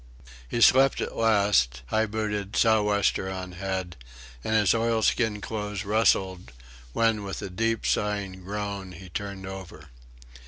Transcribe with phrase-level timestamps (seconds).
[0.49, 3.97] He slept at last, high booted, sou'wester on head,
[4.43, 6.51] and his oilskin clothes rustled,
[6.91, 9.89] when with a deep sighing groan he turned over.